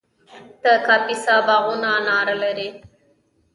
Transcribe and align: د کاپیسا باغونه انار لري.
د 0.63 0.65
کاپیسا 0.87 1.35
باغونه 1.47 1.87
انار 1.97 2.27
لري. 2.41 2.69